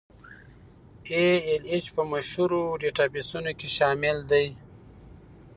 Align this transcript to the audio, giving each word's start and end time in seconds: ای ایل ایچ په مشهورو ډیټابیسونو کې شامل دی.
ای 1.11 1.25
ایل 1.47 1.63
ایچ 1.71 1.85
په 1.95 2.01
مشهورو 2.11 2.61
ډیټابیسونو 2.81 3.51
کې 3.59 3.67
شامل 3.77 4.17
دی. 4.31 4.47